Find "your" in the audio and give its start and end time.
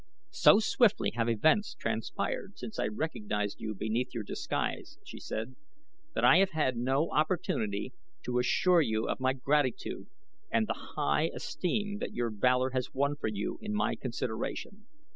4.15-4.23, 12.15-12.31